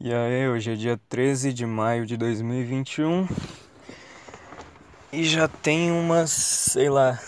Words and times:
E 0.00 0.14
aí, 0.14 0.48
hoje 0.48 0.70
é 0.70 0.74
dia 0.76 1.00
13 1.08 1.52
de 1.52 1.66
maio 1.66 2.06
de 2.06 2.16
2021 2.16 3.26
e 5.12 5.24
já 5.24 5.48
tem 5.48 5.90
umas, 5.90 6.30
sei 6.30 6.88
lá, 6.88 7.18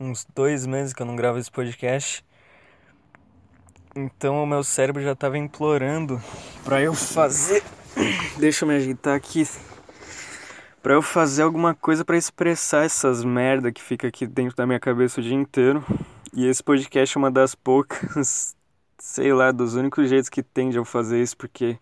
uns 0.00 0.26
dois 0.34 0.64
meses 0.64 0.94
que 0.94 1.02
eu 1.02 1.06
não 1.06 1.14
gravo 1.14 1.38
esse 1.38 1.50
podcast. 1.50 2.24
Então 3.94 4.42
o 4.42 4.46
meu 4.46 4.64
cérebro 4.64 5.02
já 5.02 5.14
tava 5.14 5.36
implorando 5.36 6.18
pra 6.64 6.80
eu 6.80 6.94
fazer. 6.94 7.62
Deixa 8.40 8.64
eu 8.64 8.68
me 8.70 8.76
ajeitar 8.76 9.14
aqui. 9.14 9.46
Pra 10.82 10.94
eu 10.94 11.02
fazer 11.02 11.42
alguma 11.42 11.74
coisa 11.74 12.02
para 12.02 12.16
expressar 12.16 12.86
essas 12.86 13.22
merda 13.22 13.70
que 13.70 13.82
fica 13.82 14.08
aqui 14.08 14.26
dentro 14.26 14.56
da 14.56 14.66
minha 14.66 14.80
cabeça 14.80 15.20
o 15.20 15.22
dia 15.22 15.34
inteiro. 15.34 15.84
E 16.32 16.46
esse 16.46 16.62
podcast 16.64 17.14
é 17.14 17.18
uma 17.18 17.30
das 17.30 17.54
poucas 17.54 18.56
sei 19.02 19.32
lá, 19.32 19.50
dos 19.50 19.74
únicos 19.74 20.08
jeitos 20.08 20.28
que 20.28 20.44
tem 20.44 20.70
de 20.70 20.78
eu 20.78 20.84
fazer 20.84 21.20
isso, 21.20 21.36
porque 21.36 21.76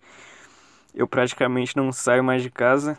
eu 0.95 1.07
praticamente 1.07 1.77
não 1.77 1.93
saio 1.93 2.25
mais 2.25 2.43
de 2.43 2.51
casa. 2.51 2.99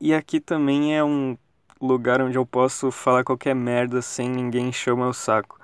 E 0.00 0.12
aqui 0.12 0.40
também 0.40 0.96
é 0.96 1.04
um 1.04 1.38
lugar 1.80 2.20
onde 2.20 2.36
eu 2.36 2.44
posso 2.44 2.90
falar 2.90 3.22
qualquer 3.22 3.54
merda 3.54 4.02
sem 4.02 4.28
ninguém 4.28 4.70
encher 4.70 4.92
o 4.92 4.96
meu 4.96 5.14
saco. 5.14 5.56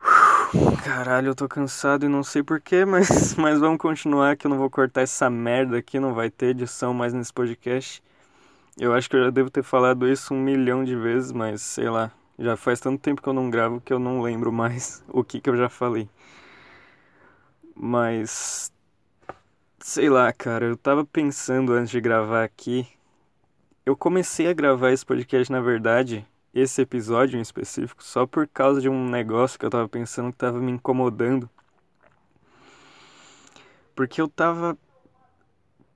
Caralho, 0.82 1.28
eu 1.28 1.34
tô 1.36 1.48
cansado 1.48 2.04
e 2.04 2.08
não 2.08 2.24
sei 2.24 2.42
porquê, 2.42 2.84
mas, 2.84 3.36
mas 3.36 3.60
vamos 3.60 3.78
continuar 3.78 4.36
que 4.36 4.48
eu 4.48 4.50
não 4.50 4.58
vou 4.58 4.68
cortar 4.68 5.02
essa 5.02 5.30
merda 5.30 5.78
aqui, 5.78 6.00
não 6.00 6.12
vai 6.12 6.28
ter 6.28 6.46
edição 6.46 6.92
mais 6.92 7.12
nesse 7.12 7.32
podcast. 7.32 8.02
Eu 8.76 8.92
acho 8.92 9.08
que 9.08 9.14
eu 9.14 9.24
já 9.26 9.30
devo 9.30 9.48
ter 9.48 9.62
falado 9.62 10.08
isso 10.08 10.34
um 10.34 10.42
milhão 10.42 10.82
de 10.82 10.96
vezes, 10.96 11.30
mas 11.30 11.62
sei 11.62 11.88
lá, 11.88 12.10
já 12.38 12.56
faz 12.56 12.80
tanto 12.80 13.00
tempo 13.00 13.22
que 13.22 13.28
eu 13.28 13.32
não 13.32 13.50
gravo 13.50 13.80
que 13.80 13.92
eu 13.92 13.98
não 13.98 14.20
lembro 14.20 14.52
mais 14.52 15.02
o 15.08 15.24
que, 15.24 15.40
que 15.40 15.50
eu 15.50 15.56
já 15.56 15.68
falei. 15.68 16.08
Mas. 17.74 18.72
Sei 19.80 20.10
lá, 20.10 20.32
cara, 20.32 20.66
eu 20.66 20.76
tava 20.76 21.04
pensando 21.04 21.72
antes 21.72 21.90
de 21.90 22.00
gravar 22.00 22.44
aqui. 22.44 22.86
Eu 23.84 23.96
comecei 23.96 24.48
a 24.48 24.52
gravar 24.52 24.90
esse 24.90 25.06
podcast, 25.06 25.50
na 25.52 25.60
verdade, 25.60 26.26
esse 26.52 26.82
episódio 26.82 27.38
em 27.38 27.42
específico, 27.42 28.02
só 28.02 28.26
por 28.26 28.48
causa 28.48 28.80
de 28.80 28.88
um 28.88 29.08
negócio 29.08 29.58
que 29.58 29.64
eu 29.64 29.70
tava 29.70 29.88
pensando 29.88 30.32
que 30.32 30.38
tava 30.38 30.58
me 30.60 30.72
incomodando. 30.72 31.48
Porque 33.94 34.20
eu 34.20 34.28
tava. 34.28 34.76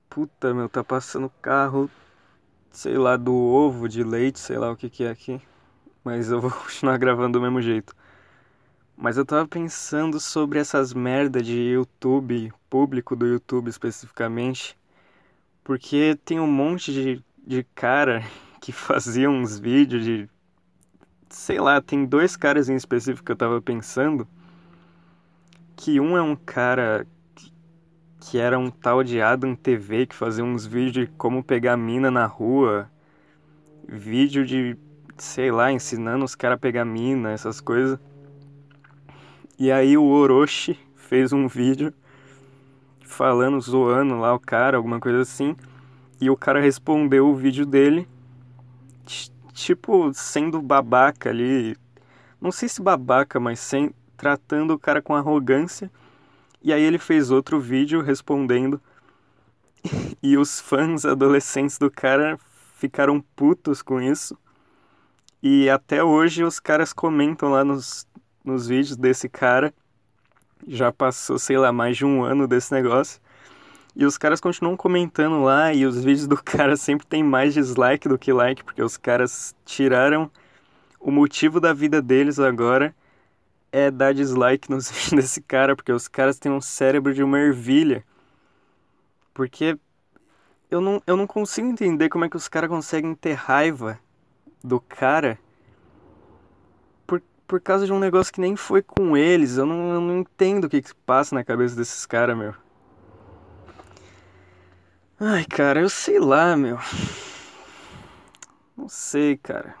Puta, 0.09 0.53
meu, 0.53 0.69
tá 0.69 0.83
passando 0.83 1.29
carro, 1.41 1.89
sei 2.71 2.97
lá, 2.97 3.17
do 3.17 3.33
ovo 3.33 3.87
de 3.89 4.03
leite, 4.03 4.39
sei 4.39 4.57
lá 4.57 4.71
o 4.71 4.75
que 4.75 4.89
que 4.89 5.03
é 5.03 5.09
aqui 5.09 5.41
mas 6.03 6.31
eu 6.31 6.41
vou 6.41 6.51
continuar 6.51 6.97
gravando 6.97 7.39
do 7.39 7.41
mesmo 7.41 7.61
jeito. 7.61 7.95
Mas 8.95 9.17
eu 9.17 9.25
tava 9.25 9.47
pensando 9.47 10.19
sobre 10.19 10.59
essas 10.59 10.93
merda 10.93 11.41
de 11.41 11.57
YouTube, 11.57 12.53
público 12.69 13.15
do 13.15 13.25
YouTube 13.25 13.67
especificamente, 13.67 14.77
porque 15.63 16.17
tem 16.23 16.39
um 16.39 16.47
monte 16.47 16.93
de, 16.93 17.23
de 17.45 17.63
cara 17.75 18.23
que 18.61 18.71
fazia 18.71 19.29
uns 19.29 19.57
vídeos 19.59 20.03
de. 20.03 20.29
Sei 21.29 21.59
lá, 21.59 21.81
tem 21.81 22.05
dois 22.05 22.35
caras 22.35 22.69
em 22.69 22.75
específico 22.75 23.25
que 23.25 23.31
eu 23.31 23.35
tava 23.35 23.61
pensando. 23.61 24.27
Que 25.75 25.99
um 25.99 26.15
é 26.15 26.21
um 26.21 26.35
cara 26.35 27.07
que 28.19 28.37
era 28.37 28.59
um 28.59 28.69
tal 28.69 29.03
de 29.03 29.19
Adam 29.19 29.55
TV 29.55 30.05
que 30.05 30.15
fazia 30.15 30.43
uns 30.43 30.65
vídeos 30.65 31.07
de 31.07 31.13
como 31.17 31.43
pegar 31.43 31.75
mina 31.75 32.11
na 32.11 32.25
rua, 32.25 32.89
vídeo 33.87 34.45
de 34.45 34.77
sei 35.21 35.51
lá, 35.51 35.71
ensinando 35.71 36.25
os 36.25 36.33
caras 36.33 36.55
a 36.55 36.59
pegar 36.59 36.83
mina, 36.83 37.31
essas 37.31 37.61
coisas. 37.61 37.99
E 39.57 39.71
aí 39.71 39.95
o 39.95 40.03
Orochi 40.03 40.79
fez 40.95 41.31
um 41.31 41.47
vídeo 41.47 41.93
falando, 43.01 43.61
zoando 43.61 44.17
lá 44.17 44.33
o 44.33 44.39
cara, 44.39 44.77
alguma 44.77 44.99
coisa 44.99 45.21
assim. 45.21 45.55
E 46.19 46.27
o 46.27 46.35
cara 46.35 46.59
respondeu 46.59 47.29
o 47.29 47.35
vídeo 47.35 47.67
dele, 47.67 48.07
tipo, 49.53 50.11
sendo 50.11 50.59
babaca 50.59 51.29
ali. 51.29 51.77
Não 52.41 52.51
sei 52.51 52.67
se 52.67 52.81
babaca, 52.81 53.39
mas 53.39 53.59
sem, 53.59 53.93
tratando 54.17 54.73
o 54.73 54.79
cara 54.79 55.03
com 55.03 55.13
arrogância. 55.13 55.91
E 56.63 56.73
aí 56.73 56.81
ele 56.81 56.97
fez 56.97 57.29
outro 57.29 57.59
vídeo 57.59 58.01
respondendo. 58.01 58.81
E 60.23 60.37
os 60.37 60.59
fãs 60.59 61.05
adolescentes 61.05 61.79
do 61.79 61.89
cara 61.89 62.39
ficaram 62.75 63.19
putos 63.35 63.81
com 63.81 63.99
isso. 63.99 64.37
E 65.43 65.69
até 65.69 66.03
hoje 66.03 66.43
os 66.43 66.59
caras 66.59 66.93
comentam 66.93 67.49
lá 67.49 67.63
nos, 67.63 68.07
nos 68.45 68.67
vídeos 68.67 68.95
desse 68.95 69.27
cara. 69.27 69.73
Já 70.67 70.91
passou, 70.91 71.39
sei 71.39 71.57
lá, 71.57 71.71
mais 71.71 71.97
de 71.97 72.05
um 72.05 72.23
ano 72.23 72.47
desse 72.47 72.71
negócio. 72.71 73.19
E 73.95 74.05
os 74.05 74.17
caras 74.17 74.39
continuam 74.39 74.77
comentando 74.77 75.41
lá 75.41 75.73
e 75.73 75.85
os 75.85 76.03
vídeos 76.03 76.27
do 76.27 76.37
cara 76.41 76.77
sempre 76.77 77.07
tem 77.07 77.23
mais 77.23 77.53
dislike 77.53 78.07
do 78.07 78.19
que 78.19 78.31
like, 78.31 78.63
porque 78.63 78.83
os 78.83 78.97
caras 78.97 79.55
tiraram 79.65 80.29
o 80.99 81.09
motivo 81.09 81.59
da 81.59 81.73
vida 81.73 82.01
deles 82.01 82.39
agora 82.39 82.95
é 83.71 83.89
dar 83.89 84.13
dislike 84.13 84.69
nos 84.69 84.89
vídeos 84.91 85.23
desse 85.23 85.41
cara, 85.41 85.75
porque 85.75 85.91
os 85.91 86.07
caras 86.07 86.37
têm 86.37 86.51
um 86.51 86.61
cérebro 86.61 87.13
de 87.13 87.23
uma 87.23 87.39
ervilha. 87.39 88.03
Porque 89.33 89.77
eu 90.69 90.79
não, 90.79 91.01
eu 91.07 91.17
não 91.17 91.25
consigo 91.25 91.67
entender 91.67 92.09
como 92.09 92.25
é 92.25 92.29
que 92.29 92.37
os 92.37 92.47
caras 92.47 92.69
conseguem 92.69 93.15
ter 93.15 93.33
raiva 93.33 93.99
do 94.63 94.79
cara 94.79 95.39
por, 97.05 97.21
por 97.47 97.61
causa 97.61 97.85
de 97.85 97.93
um 97.93 97.99
negócio 97.99 98.33
que 98.33 98.41
nem 98.41 98.55
foi 98.55 98.81
com 98.81 99.17
eles. 99.17 99.57
Eu 99.57 99.65
não, 99.65 99.93
eu 99.93 100.01
não 100.01 100.19
entendo 100.19 100.65
o 100.65 100.69
que, 100.69 100.81
que 100.81 100.93
passa 100.93 101.35
na 101.35 101.43
cabeça 101.43 101.75
desses 101.75 102.05
caras, 102.05 102.37
meu. 102.37 102.53
Ai, 105.19 105.45
cara, 105.45 105.81
eu 105.81 105.89
sei 105.89 106.19
lá, 106.19 106.57
meu. 106.57 106.79
Não 108.75 108.89
sei, 108.89 109.37
cara. 109.37 109.75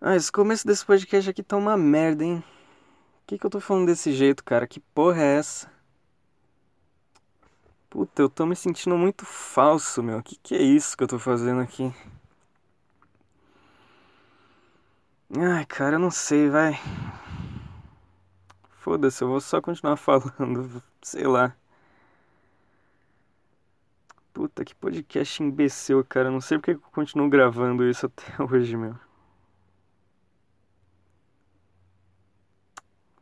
Ah, 0.00 0.14
esse 0.14 0.30
começo 0.30 0.66
desse 0.66 0.84
podcast 0.86 1.28
aqui 1.30 1.42
tá 1.42 1.56
uma 1.56 1.76
merda, 1.76 2.24
hein? 2.24 2.44
Por 3.20 3.26
que, 3.26 3.38
que 3.38 3.46
eu 3.46 3.50
tô 3.50 3.58
falando 3.58 3.86
desse 3.86 4.12
jeito, 4.12 4.44
cara? 4.44 4.66
Que 4.68 4.78
porra 4.78 5.20
é 5.20 5.38
essa? 5.38 5.68
Puta, 7.90 8.22
eu 8.22 8.28
tô 8.28 8.46
me 8.46 8.54
sentindo 8.54 8.96
muito 8.96 9.24
falso, 9.24 10.02
meu. 10.02 10.22
Que 10.22 10.36
que 10.36 10.54
é 10.54 10.62
isso 10.62 10.96
que 10.96 11.02
eu 11.02 11.08
tô 11.08 11.18
fazendo 11.18 11.60
aqui? 11.60 11.92
Ai, 15.38 15.64
cara, 15.66 15.96
eu 15.96 15.98
não 15.98 16.10
sei, 16.10 16.48
vai. 16.48 16.80
Foda-se, 18.80 19.22
eu 19.22 19.28
vou 19.28 19.40
só 19.40 19.60
continuar 19.60 19.96
falando, 19.98 20.82
sei 21.02 21.26
lá. 21.26 21.54
Puta, 24.32 24.64
que 24.64 24.74
podcast 24.74 25.42
imbecil, 25.42 26.04
cara. 26.04 26.30
Não 26.30 26.40
sei 26.40 26.58
porque 26.58 26.72
eu 26.72 26.80
continuo 26.92 27.28
gravando 27.28 27.84
isso 27.84 28.06
até 28.06 28.42
hoje, 28.42 28.76
meu. 28.76 28.94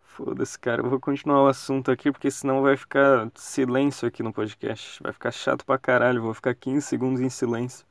Foda-se, 0.04 0.58
cara. 0.58 0.82
Eu 0.82 0.88
vou 0.90 1.00
continuar 1.00 1.42
o 1.42 1.48
assunto 1.48 1.90
aqui 1.90 2.12
porque 2.12 2.30
senão 2.30 2.62
vai 2.62 2.76
ficar 2.76 3.30
silêncio 3.34 4.06
aqui 4.06 4.22
no 4.22 4.32
podcast. 4.32 5.02
Vai 5.02 5.12
ficar 5.12 5.30
chato 5.32 5.64
pra 5.64 5.78
caralho. 5.78 6.22
vou 6.22 6.34
ficar 6.34 6.54
15 6.54 6.82
segundos 6.86 7.20
em 7.20 7.28
silêncio. 7.28 7.84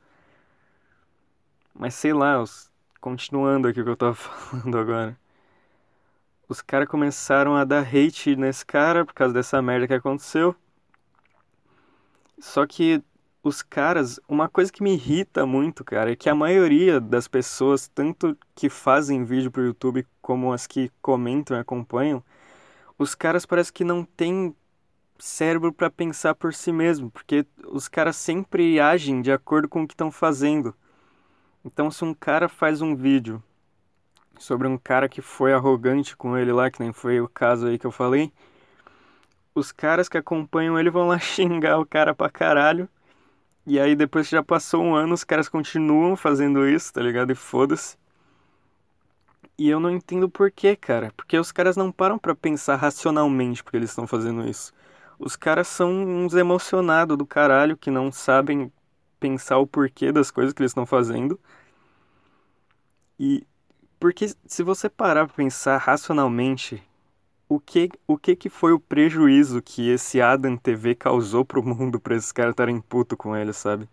Mas 1.74 1.94
sei 1.94 2.12
lá, 2.12 2.40
os 2.40 2.70
continuando 3.04 3.68
aqui 3.68 3.82
o 3.82 3.84
que 3.84 3.90
eu 3.90 3.96
tava 3.96 4.14
falando 4.16 4.78
agora. 4.78 5.18
Os 6.48 6.62
caras 6.62 6.88
começaram 6.88 7.54
a 7.54 7.62
dar 7.62 7.86
hate 7.86 8.34
nesse 8.34 8.64
cara 8.64 9.04
por 9.04 9.12
causa 9.12 9.34
dessa 9.34 9.60
merda 9.60 9.86
que 9.86 9.92
aconteceu. 9.92 10.56
Só 12.38 12.66
que 12.66 13.02
os 13.42 13.60
caras, 13.60 14.18
uma 14.26 14.48
coisa 14.48 14.72
que 14.72 14.82
me 14.82 14.94
irrita 14.94 15.44
muito, 15.44 15.84
cara, 15.84 16.12
é 16.12 16.16
que 16.16 16.30
a 16.30 16.34
maioria 16.34 16.98
das 16.98 17.28
pessoas, 17.28 17.88
tanto 17.88 18.34
que 18.54 18.70
fazem 18.70 19.22
vídeo 19.22 19.50
pro 19.50 19.66
YouTube 19.66 20.06
como 20.22 20.50
as 20.50 20.66
que 20.66 20.90
comentam 21.02 21.54
e 21.54 21.60
acompanham, 21.60 22.24
os 22.98 23.14
caras 23.14 23.44
parece 23.44 23.70
que 23.70 23.84
não 23.84 24.02
têm 24.02 24.56
cérebro 25.18 25.74
para 25.74 25.90
pensar 25.90 26.34
por 26.34 26.54
si 26.54 26.72
mesmo, 26.72 27.10
porque 27.10 27.44
os 27.68 27.86
caras 27.86 28.16
sempre 28.16 28.80
agem 28.80 29.20
de 29.20 29.30
acordo 29.30 29.68
com 29.68 29.82
o 29.82 29.86
que 29.86 29.92
estão 29.92 30.10
fazendo. 30.10 30.74
Então, 31.64 31.90
se 31.90 32.04
um 32.04 32.12
cara 32.12 32.48
faz 32.48 32.82
um 32.82 32.94
vídeo 32.94 33.42
sobre 34.38 34.68
um 34.68 34.76
cara 34.76 35.08
que 35.08 35.22
foi 35.22 35.52
arrogante 35.52 36.16
com 36.16 36.36
ele 36.36 36.52
lá, 36.52 36.70
que 36.70 36.80
nem 36.80 36.92
foi 36.92 37.20
o 37.20 37.28
caso 37.28 37.66
aí 37.66 37.78
que 37.78 37.86
eu 37.86 37.90
falei, 37.90 38.32
os 39.54 39.72
caras 39.72 40.08
que 40.08 40.18
acompanham 40.18 40.78
ele 40.78 40.90
vão 40.90 41.08
lá 41.08 41.18
xingar 41.20 41.78
o 41.78 41.86
cara 41.86 42.14
pra 42.14 42.28
caralho. 42.28 42.88
E 43.66 43.80
aí, 43.80 43.96
depois 43.96 44.28
que 44.28 44.36
já 44.36 44.42
passou 44.42 44.82
um 44.82 44.94
ano, 44.94 45.14
os 45.14 45.24
caras 45.24 45.48
continuam 45.48 46.16
fazendo 46.16 46.68
isso, 46.68 46.92
tá 46.92 47.00
ligado? 47.00 47.32
E 47.32 47.34
foda-se. 47.34 47.96
E 49.56 49.70
eu 49.70 49.80
não 49.80 49.90
entendo 49.90 50.28
por 50.28 50.50
quê, 50.50 50.76
cara. 50.76 51.12
Porque 51.16 51.38
os 51.38 51.50
caras 51.50 51.76
não 51.76 51.90
param 51.90 52.18
para 52.18 52.34
pensar 52.34 52.76
racionalmente 52.76 53.62
porque 53.64 53.78
eles 53.78 53.90
estão 53.90 54.06
fazendo 54.06 54.46
isso. 54.46 54.72
Os 55.18 55.36
caras 55.36 55.68
são 55.68 55.90
uns 55.92 56.34
emocionados 56.34 57.16
do 57.16 57.24
caralho 57.24 57.76
que 57.76 57.90
não 57.90 58.12
sabem 58.12 58.70
pensar 59.20 59.58
o 59.58 59.66
porquê 59.66 60.12
das 60.12 60.30
coisas 60.30 60.52
que 60.52 60.62
eles 60.62 60.70
estão 60.70 60.86
fazendo. 60.86 61.38
E 63.18 63.46
porque 63.98 64.26
se 64.46 64.62
você 64.62 64.88
parar 64.88 65.26
para 65.26 65.34
pensar 65.34 65.78
racionalmente, 65.78 66.82
o 67.48 67.60
que, 67.60 67.90
o 68.06 68.18
que 68.18 68.36
que 68.36 68.48
foi 68.50 68.72
o 68.72 68.80
prejuízo 68.80 69.62
que 69.62 69.88
esse 69.88 70.20
Adam 70.20 70.56
TV 70.56 70.94
causou 70.94 71.44
pro 71.44 71.62
mundo 71.62 72.00
pra 72.00 72.16
esses 72.16 72.32
caras 72.32 72.52
estarem 72.52 72.80
puto 72.80 73.16
com 73.16 73.36
ele, 73.36 73.52
sabe? 73.52 73.88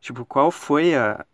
Tipo, 0.00 0.24
qual 0.24 0.50
foi 0.50 0.94
a, 0.96 1.24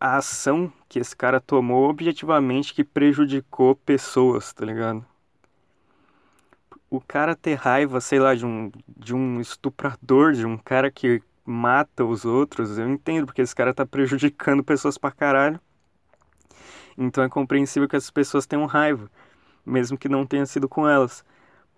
a 0.00 0.16
ação 0.16 0.72
que 0.88 0.98
esse 0.98 1.14
cara 1.16 1.40
tomou 1.40 1.88
objetivamente 1.88 2.74
que 2.74 2.84
prejudicou 2.84 3.74
pessoas, 3.76 4.52
tá 4.52 4.64
ligado? 4.64 5.04
O 6.90 7.00
cara 7.00 7.36
ter 7.36 7.54
raiva, 7.54 8.00
sei 8.00 8.18
lá, 8.18 8.34
de 8.34 8.46
um, 8.46 8.70
de 8.96 9.14
um 9.14 9.40
estuprador, 9.40 10.32
de 10.32 10.46
um 10.46 10.56
cara 10.56 10.90
que 10.90 11.22
mata 11.44 12.04
os 12.04 12.24
outros, 12.24 12.78
eu 12.78 12.88
entendo, 12.88 13.26
porque 13.26 13.42
esse 13.42 13.54
cara 13.54 13.74
tá 13.74 13.86
prejudicando 13.86 14.62
pessoas 14.62 14.98
pra 14.98 15.10
caralho. 15.10 15.60
Então 16.96 17.22
é 17.22 17.28
compreensível 17.28 17.88
que 17.88 17.96
essas 17.96 18.10
pessoas 18.10 18.46
tenham 18.46 18.66
raiva, 18.66 19.10
mesmo 19.64 19.96
que 19.96 20.08
não 20.08 20.26
tenha 20.26 20.44
sido 20.46 20.68
com 20.68 20.88
elas. 20.88 21.24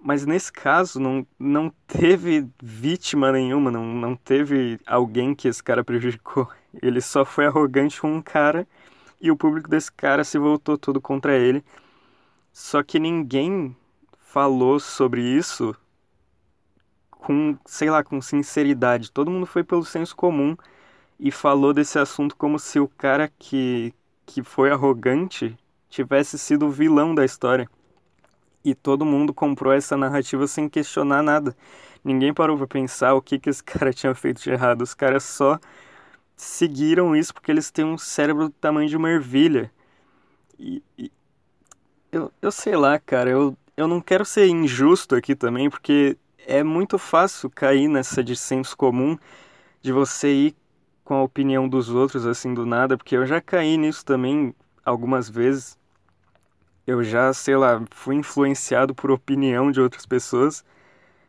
Mas 0.03 0.25
nesse 0.25 0.51
caso, 0.51 0.99
não, 0.99 1.27
não 1.39 1.71
teve 1.87 2.49
vítima 2.63 3.31
nenhuma, 3.31 3.71
não, 3.71 3.85
não 3.85 4.17
teve 4.17 4.81
alguém 4.87 5.35
que 5.35 5.47
esse 5.47 5.63
cara 5.63 5.85
prejudicou. 5.85 6.49
Ele 6.83 7.01
só 7.01 7.25
foi 7.25 7.47
arrogante 7.47 8.01
com 8.01 8.13
um 8.15 8.23
cara 8.23 8.67
e 9.21 9.31
o 9.31 9.37
público 9.37 9.69
desse 9.69 9.93
cara 9.93 10.25
se 10.25 10.39
voltou 10.39 10.79
todo 10.79 11.01
contra 11.01 11.37
ele. 11.37 11.63
Só 12.53 12.83
que 12.83 12.99
ninguém 12.99 13.77
falou 14.31 14.79
sobre 14.79 15.23
isso 15.23 15.75
com, 17.11 17.59
sei 17.67 17.91
lá, 17.91 18.05
com 18.05 18.21
sinceridade. 18.21 19.11
Todo 19.11 19.31
mundo 19.31 19.45
foi 19.45 19.65
pelo 19.65 19.85
senso 19.85 20.15
comum 20.15 20.57
e 21.19 21.33
falou 21.33 21.75
desse 21.75 21.99
assunto 21.99 22.37
como 22.37 22.59
se 22.59 22.79
o 22.79 22.87
cara 22.87 23.31
que, 23.39 23.93
que 24.25 24.43
foi 24.43 24.71
arrogante 24.71 25.59
tivesse 25.89 26.39
sido 26.39 26.67
o 26.67 26.71
vilão 26.71 27.13
da 27.13 27.25
história. 27.25 27.69
E 28.65 28.73
todo 28.73 29.05
mundo 29.05 29.35
comprou 29.35 29.73
essa 29.73 29.97
narrativa 29.97 30.47
sem 30.47 30.69
questionar 30.69 31.23
nada. 31.23 31.57
Ninguém 32.05 32.33
parou 32.33 32.57
para 32.57 32.69
pensar 32.69 33.15
o 33.15 33.23
que, 33.23 33.39
que 33.39 33.51
esse 33.51 33.63
cara 33.65 33.93
tinha 33.93 34.15
feito 34.15 34.41
de 34.41 34.51
errado. 34.51 34.83
Os 34.83 34.95
caras 34.95 35.25
só 35.25 35.59
seguiram 36.37 37.17
isso 37.17 37.35
porque 37.35 37.51
eles 37.51 37.71
têm 37.73 37.85
um 37.85 37.99
cérebro 37.99 38.45
do 38.49 38.55
tamanho 38.55 38.89
de 38.89 38.97
uma 38.97 39.11
ervilha. 39.11 39.73
E, 40.57 40.83
e 40.97 41.11
eu, 42.13 42.33
eu 42.41 42.53
sei 42.53 42.77
lá, 42.77 42.99
cara, 42.99 43.31
eu, 43.31 43.57
eu 43.81 43.89
não 43.89 44.01
quero 44.01 44.27
ser 44.27 44.47
injusto 44.47 45.15
aqui 45.15 45.35
também, 45.35 45.71
porque 45.71 46.17
é 46.47 46.63
muito 46.63 46.99
fácil 46.99 47.49
cair 47.49 47.89
nessa 47.89 48.23
de 48.23 48.37
senso 48.37 48.77
comum 48.77 49.17
de 49.81 49.91
você 49.91 50.31
ir 50.31 50.57
com 51.03 51.15
a 51.15 51.23
opinião 51.23 51.67
dos 51.67 51.89
outros 51.89 52.27
assim 52.27 52.53
do 52.53 52.67
nada, 52.67 52.99
porque 52.99 53.17
eu 53.17 53.25
já 53.25 53.41
caí 53.41 53.79
nisso 53.79 54.05
também 54.05 54.55
algumas 54.85 55.31
vezes 55.31 55.79
eu 56.87 57.03
já, 57.03 57.33
sei 57.33 57.57
lá, 57.57 57.83
fui 57.91 58.17
influenciado 58.17 58.95
por 58.95 59.11
opinião 59.11 59.71
de 59.71 59.81
outras 59.81 60.05
pessoas 60.05 60.63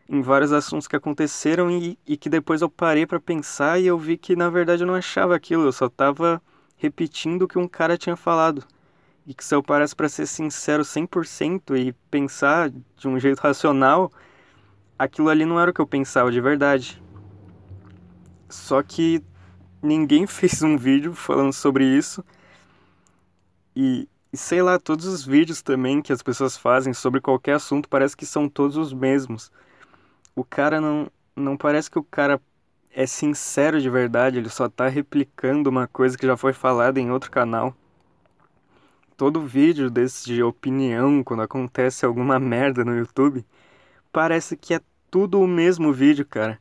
em 0.10 0.22
vários 0.22 0.52
assuntos 0.52 0.90
que 0.90 0.96
aconteceram 0.96 1.72
e, 1.72 1.98
e 2.06 2.18
que 2.18 2.30
depois 2.30 2.62
eu 2.62 2.70
parei 2.70 3.06
para 3.06 3.20
pensar 3.20 3.80
e 3.80 3.88
eu 3.88 3.98
vi 3.98 4.18
que 4.18 4.36
na 4.36 4.50
verdade 4.50 4.84
eu 4.84 4.88
não 4.88 4.96
achava 4.96 5.36
aquilo, 5.36 5.64
eu 5.64 5.72
só 5.72 5.88
tava 5.88 6.42
repetindo 6.76 7.44
o 7.44 7.48
que 7.48 7.58
um 7.58 7.68
cara 7.68 7.98
tinha 7.98 8.18
falado. 8.18 8.66
E 9.26 9.34
que 9.34 9.44
se 9.44 9.54
eu 9.54 9.62
parasse 9.62 9.96
para 9.96 10.10
ser 10.10 10.26
sincero 10.26 10.84
100% 10.84 11.76
e 11.78 11.94
pensar 12.10 12.70
de 12.70 13.08
um 13.08 13.20
jeito 13.20 13.40
racional, 13.40 14.12
aquilo 14.98 15.30
ali 15.30 15.46
não 15.46 15.60
era 15.60 15.72
o 15.72 15.74
que 15.74 15.82
eu 15.82 15.88
pensava 15.88 16.32
de 16.32 16.42
verdade. 16.42 17.02
Só 18.50 18.82
que 18.82 19.24
ninguém 19.82 20.26
fez 20.28 20.62
um 20.62 20.78
vídeo 20.78 21.14
falando 21.14 21.54
sobre 21.54 21.86
isso. 21.86 22.24
E, 23.76 24.08
e 24.34 24.38
sei 24.38 24.62
lá, 24.62 24.80
todos 24.80 25.06
os 25.06 25.26
vídeos 25.26 25.62
também 25.62 26.02
que 26.02 26.12
as 26.12 26.22
pessoas 26.22 26.58
fazem 26.58 26.94
sobre 26.94 27.22
qualquer 27.22 27.54
assunto 27.54 27.88
parece 27.88 28.18
que 28.18 28.26
são 28.26 28.50
todos 28.50 28.76
os 28.78 28.94
mesmos. 28.94 29.52
O 30.36 30.44
cara 30.44 30.82
não. 30.82 31.10
Não 31.34 31.56
parece 31.56 31.90
que 31.90 31.98
o 31.98 32.04
cara 32.04 32.42
é 32.94 33.06
sincero 33.06 33.82
de 33.82 33.90
verdade, 33.90 34.38
ele 34.38 34.50
só 34.50 34.68
tá 34.68 34.88
replicando 34.90 35.70
uma 35.70 35.88
coisa 35.88 36.18
que 36.18 36.26
já 36.26 36.36
foi 36.36 36.54
falada 36.54 37.00
em 37.00 37.10
outro 37.10 37.32
canal. 37.32 37.76
Todo 39.22 39.46
vídeo 39.46 39.88
desse 39.92 40.26
de 40.26 40.42
opinião, 40.42 41.24
quando 41.24 41.44
acontece 41.44 42.08
alguma 42.08 42.40
merda 42.40 42.84
no 42.84 42.98
YouTube, 42.98 43.46
parece 44.12 44.58
que 44.58 44.74
é 44.74 44.82
tudo 45.12 45.40
o 45.40 45.48
mesmo 45.48 45.94
vídeo, 45.94 46.26
cara. 46.26 46.60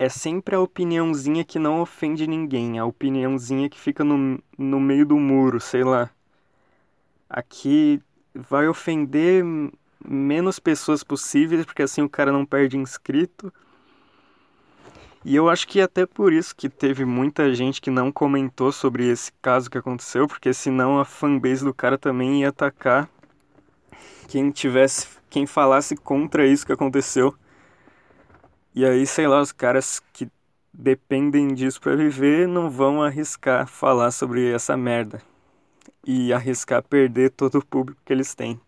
É 0.00 0.08
sempre 0.08 0.56
a 0.56 0.60
opiniãozinha 0.60 1.44
que 1.44 1.60
não 1.60 1.80
ofende 1.80 2.26
ninguém, 2.26 2.76
a 2.76 2.84
opiniãozinha 2.84 3.68
que 3.70 3.78
fica 3.78 4.02
no, 4.02 4.42
no 4.58 4.80
meio 4.80 5.06
do 5.06 5.16
muro, 5.16 5.60
sei 5.60 5.84
lá 5.84 6.10
aqui 7.30 8.02
vai 8.34 8.66
ofender 8.66 9.44
menos 10.04 10.58
pessoas 10.58 11.04
possíveis, 11.04 11.64
porque 11.64 11.84
assim 11.84 12.02
o 12.02 12.08
cara 12.08 12.32
não 12.32 12.44
perde 12.44 12.76
inscrito. 12.76 13.54
E 15.24 15.36
eu 15.36 15.48
acho 15.48 15.68
que 15.68 15.80
até 15.80 16.04
por 16.04 16.32
isso 16.32 16.54
que 16.54 16.68
teve 16.68 17.04
muita 17.04 17.54
gente 17.54 17.80
que 17.80 17.90
não 17.90 18.10
comentou 18.10 18.72
sobre 18.72 19.08
esse 19.08 19.32
caso 19.40 19.70
que 19.70 19.78
aconteceu, 19.78 20.26
porque 20.26 20.52
senão 20.52 20.98
a 20.98 21.04
fanbase 21.04 21.64
do 21.64 21.72
cara 21.72 21.96
também 21.96 22.40
ia 22.40 22.48
atacar 22.48 23.08
quem 24.28 24.50
tivesse, 24.50 25.06
quem 25.30 25.46
falasse 25.46 25.96
contra 25.96 26.46
isso 26.46 26.66
que 26.66 26.72
aconteceu. 26.72 27.34
E 28.74 28.84
aí, 28.84 29.06
sei 29.06 29.28
lá, 29.28 29.40
os 29.40 29.52
caras 29.52 30.00
que 30.12 30.28
dependem 30.72 31.54
disso 31.54 31.80
para 31.80 31.94
viver 31.94 32.48
não 32.48 32.70
vão 32.70 33.02
arriscar 33.02 33.66
falar 33.66 34.10
sobre 34.10 34.50
essa 34.50 34.76
merda 34.76 35.22
e 36.04 36.32
arriscar 36.32 36.82
perder 36.82 37.30
todo 37.30 37.58
o 37.58 37.64
público 37.64 38.00
que 38.04 38.12
eles 38.12 38.34
têm. 38.34 38.60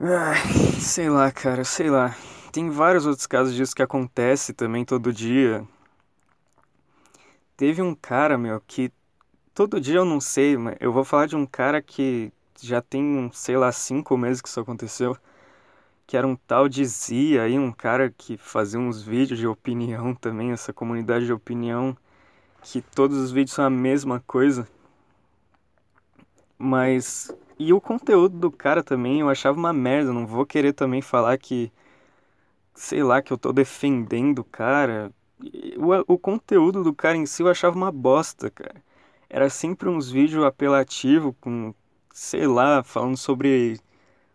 Ai, 0.00 0.38
sei 0.80 1.08
lá, 1.08 1.30
cara, 1.30 1.64
sei 1.64 1.88
lá. 1.88 2.14
Tem 2.52 2.68
vários 2.68 3.06
outros 3.06 3.26
casos 3.26 3.54
disso 3.54 3.74
que 3.74 3.82
acontece 3.82 4.52
também 4.52 4.84
todo 4.84 5.12
dia. 5.12 5.64
Teve 7.56 7.80
um 7.82 7.94
cara, 7.94 8.36
meu, 8.36 8.60
que 8.66 8.92
todo 9.54 9.80
dia 9.80 9.96
eu 9.96 10.04
não 10.04 10.20
sei, 10.20 10.56
mas 10.56 10.76
eu 10.80 10.92
vou 10.92 11.04
falar 11.04 11.26
de 11.26 11.36
um 11.36 11.46
cara 11.46 11.80
que 11.80 12.32
já 12.60 12.80
tem, 12.80 13.30
sei 13.32 13.56
lá, 13.56 13.70
cinco 13.70 14.16
meses 14.16 14.40
que 14.40 14.48
isso 14.48 14.60
aconteceu. 14.60 15.16
Que 16.06 16.16
era 16.16 16.26
um 16.26 16.34
tal 16.34 16.68
de 16.68 16.84
Zia 16.84 17.42
aí, 17.42 17.58
um 17.58 17.70
cara 17.70 18.10
que 18.10 18.36
fazia 18.36 18.80
uns 18.80 19.02
vídeos 19.02 19.38
de 19.38 19.46
opinião 19.46 20.14
também, 20.14 20.50
essa 20.50 20.72
comunidade 20.72 21.26
de 21.26 21.32
opinião, 21.32 21.96
que 22.62 22.82
todos 22.82 23.16
os 23.16 23.30
vídeos 23.30 23.54
são 23.54 23.64
a 23.64 23.70
mesma 23.70 24.20
coisa. 24.26 24.66
Mas. 26.58 27.30
E 27.58 27.72
o 27.72 27.80
conteúdo 27.80 28.38
do 28.38 28.50
cara 28.50 28.82
também 28.82 29.20
eu 29.20 29.28
achava 29.28 29.58
uma 29.58 29.72
merda. 29.72 30.12
Não 30.12 30.26
vou 30.26 30.44
querer 30.46 30.72
também 30.72 31.00
falar 31.02 31.38
que. 31.38 31.72
Sei 32.74 33.02
lá, 33.02 33.22
que 33.22 33.32
eu 33.32 33.38
tô 33.38 33.52
defendendo 33.52 34.40
o 34.40 34.44
cara. 34.44 35.12
O, 35.76 36.14
o 36.14 36.18
conteúdo 36.18 36.82
do 36.84 36.94
cara 36.94 37.16
em 37.16 37.26
si 37.26 37.42
eu 37.42 37.48
achava 37.48 37.76
uma 37.76 37.92
bosta, 37.92 38.50
cara. 38.50 38.82
Era 39.28 39.48
sempre 39.50 39.88
uns 39.88 40.10
vídeos 40.10 40.44
apelativos 40.44 41.34
com. 41.40 41.74
Sei 42.12 42.46
lá, 42.46 42.82
falando 42.82 43.16
sobre 43.16 43.80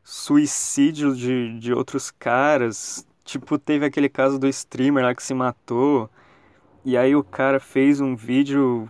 suicídio 0.04 1.16
de, 1.16 1.60
de 1.60 1.74
outros 1.74 2.12
caras. 2.12 3.06
Tipo, 3.24 3.58
teve 3.58 3.86
aquele 3.86 4.10
caso 4.10 4.40
do 4.40 4.48
streamer 4.48 5.04
lá 5.04 5.16
que 5.16 5.24
se 5.24 5.34
matou. 5.34 6.10
E 6.86 6.98
aí 6.98 7.16
o 7.16 7.24
cara 7.24 7.60
fez 7.60 8.00
um 8.00 8.16
vídeo 8.16 8.90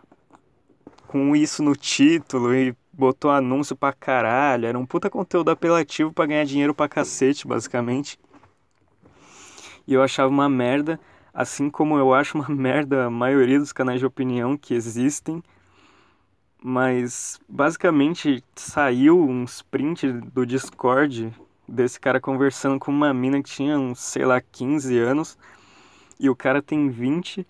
com 1.08 1.36
isso 1.36 1.64
no 1.64 1.76
título 1.76 2.54
e 2.54 2.76
botou 2.92 3.32
anúncio 3.32 3.76
pra 3.76 3.94
caralho, 3.94 4.66
era 4.66 4.78
um 4.78 4.86
puta 4.86 5.10
conteúdo 5.10 5.52
apelativo 5.52 6.12
para 6.12 6.26
ganhar 6.26 6.46
dinheiro 6.46 6.74
pra 6.74 6.90
cacete, 6.90 7.48
basicamente. 7.48 8.20
E 9.88 9.94
eu 9.94 10.02
achava 10.02 10.30
uma 10.30 10.50
merda, 10.50 11.00
assim 11.34 11.70
como 11.70 11.98
eu 11.98 12.14
acho 12.14 12.38
uma 12.38 12.50
merda 12.54 13.06
a 13.06 13.10
maioria 13.10 13.60
dos 13.60 13.72
canais 13.72 14.00
de 14.00 14.06
opinião 14.06 14.58
que 14.58 14.74
existem. 14.74 15.44
Mas 16.64 17.40
basicamente 17.48 18.44
saiu 18.56 19.20
um 19.20 19.44
sprint 19.44 20.12
do 20.12 20.46
Discord 20.46 21.32
desse 21.68 22.00
cara 22.00 22.20
conversando 22.20 22.80
com 22.80 22.92
uma 22.92 23.14
mina 23.14 23.42
que 23.42 23.50
tinha 23.50 23.78
uns, 23.78 24.00
sei 24.00 24.26
lá, 24.26 24.42
15 24.42 24.98
anos 24.98 25.38
e 26.20 26.30
o 26.30 26.36
cara 26.36 26.62
tem 26.62 26.90
20 26.90 27.46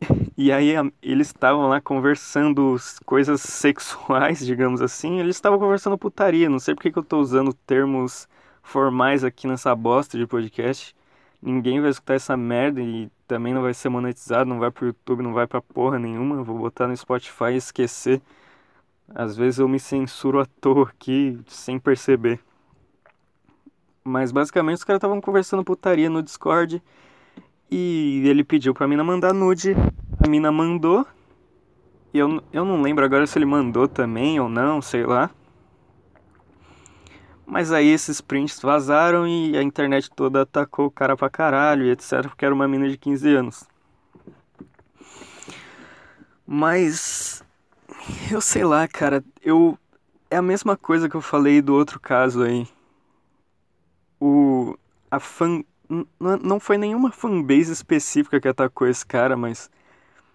e 0.36 0.50
aí 0.50 0.72
eles 1.02 1.28
estavam 1.28 1.68
lá 1.68 1.80
conversando 1.80 2.76
coisas 3.04 3.40
sexuais, 3.40 4.40
digamos 4.44 4.80
assim. 4.80 5.20
Eles 5.20 5.36
estavam 5.36 5.58
conversando 5.58 5.98
putaria. 5.98 6.48
Não 6.48 6.58
sei 6.58 6.74
porque 6.74 6.90
que 6.90 6.98
eu 6.98 7.04
tô 7.04 7.18
usando 7.20 7.52
termos 7.52 8.28
formais 8.62 9.24
aqui 9.24 9.46
nessa 9.46 9.74
bosta 9.74 10.18
de 10.18 10.26
podcast. 10.26 10.94
Ninguém 11.42 11.80
vai 11.80 11.90
escutar 11.90 12.14
essa 12.14 12.36
merda 12.36 12.82
e 12.82 13.10
também 13.26 13.54
não 13.54 13.62
vai 13.62 13.72
ser 13.72 13.88
monetizado, 13.88 14.48
não 14.48 14.58
vai 14.58 14.70
pro 14.70 14.86
YouTube, 14.86 15.22
não 15.22 15.32
vai 15.32 15.46
pra 15.46 15.62
porra 15.62 15.98
nenhuma. 15.98 16.42
Vou 16.42 16.58
botar 16.58 16.86
no 16.86 16.96
Spotify 16.96 17.52
e 17.52 17.56
esquecer. 17.56 18.20
Às 19.14 19.36
vezes 19.36 19.58
eu 19.58 19.68
me 19.68 19.80
censuro 19.80 20.40
à 20.40 20.46
toa 20.60 20.84
aqui 20.84 21.38
sem 21.46 21.78
perceber. 21.78 22.40
Mas 24.04 24.30
basicamente 24.30 24.76
os 24.76 24.84
caras 24.84 24.98
estavam 24.98 25.20
conversando 25.20 25.64
putaria 25.64 26.10
no 26.10 26.22
Discord. 26.22 26.82
E 27.70 28.22
ele 28.26 28.44
pediu 28.44 28.74
pra 28.74 28.86
mina 28.86 29.02
mandar 29.02 29.32
nude. 29.32 29.74
A 30.22 30.28
mina 30.28 30.52
mandou. 30.52 31.06
E 32.12 32.18
eu, 32.18 32.42
eu 32.52 32.64
não 32.64 32.82
lembro 32.82 33.04
agora 33.04 33.26
se 33.26 33.38
ele 33.38 33.46
mandou 33.46 33.88
também 33.88 34.38
ou 34.40 34.48
não, 34.48 34.82
sei 34.82 35.06
lá. 35.06 35.30
Mas 37.50 37.72
aí 37.72 37.88
esses 37.88 38.20
prints 38.20 38.60
vazaram 38.60 39.26
e 39.26 39.58
a 39.58 39.62
internet 39.62 40.08
toda 40.08 40.42
atacou 40.42 40.86
o 40.86 40.90
cara 40.90 41.16
pra 41.16 41.28
caralho 41.28 41.84
e 41.84 41.90
etc, 41.90 42.28
porque 42.28 42.44
era 42.44 42.54
uma 42.54 42.68
mina 42.68 42.88
de 42.88 42.96
15 42.96 43.34
anos. 43.34 43.64
Mas 46.46 47.42
eu 48.30 48.40
sei 48.40 48.62
lá, 48.64 48.86
cara, 48.86 49.24
eu 49.42 49.76
é 50.30 50.36
a 50.36 50.42
mesma 50.42 50.76
coisa 50.76 51.08
que 51.08 51.16
eu 51.16 51.20
falei 51.20 51.60
do 51.60 51.74
outro 51.74 51.98
caso 51.98 52.44
aí. 52.44 52.68
O 54.20 54.76
a 55.10 55.18
fan 55.18 55.64
não 56.20 56.60
foi 56.60 56.78
nenhuma 56.78 57.10
fanbase 57.10 57.72
específica 57.72 58.40
que 58.40 58.46
atacou 58.46 58.86
esse 58.86 59.04
cara, 59.04 59.36
mas 59.36 59.68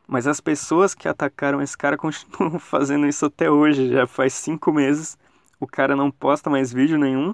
mas 0.06 0.28
as 0.28 0.42
pessoas 0.42 0.94
que 0.94 1.08
atacaram 1.08 1.62
esse 1.62 1.78
cara 1.78 1.96
continuam 1.98 2.60
fazendo 2.60 3.08
isso 3.08 3.26
até 3.26 3.50
hoje, 3.50 3.90
já 3.90 4.06
faz 4.06 4.34
cinco 4.34 4.74
meses. 4.74 5.18
O 5.60 5.68
cara 5.68 5.96
não 5.96 6.12
posta 6.12 6.50
mais 6.50 6.72
vídeo 6.72 6.98
nenhum. 6.98 7.34